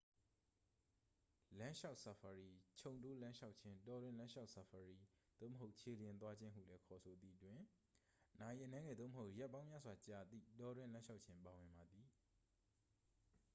[1.57, 4.97] "လမ်းလျှောက်ဆာဖာရီ "ခြုံတိုးလမ်းလျှောက်ခြင်း""၊ "တောတွင်းလမ်းလျှောက်ဆာဖာရီ""၊
[5.39, 7.59] သို့မဟုတ် "ခြေလျင်" သွားခြင်းဟုလည်း ခေါ်ဆိုသည် တွင်
[8.39, 12.07] နာရီအနည်းငယ် သို့မဟုတ် ရက်ပေါင်းများစွာကြာသည့် တောတွင်းလမ်းလျှောက်ခြင်း ပါဝင်ပါသည်။